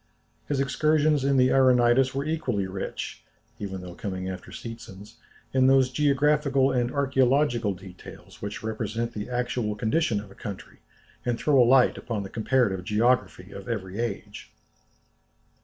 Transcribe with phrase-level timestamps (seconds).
[0.47, 3.23] His excursions in the Auranitis were equally rich,
[3.59, 5.17] even though coming after Seetzen's,
[5.53, 10.79] in those geographical and archæological details which represent the actual condition of a country,
[11.23, 14.51] and throw a light upon the comparative geography of every age.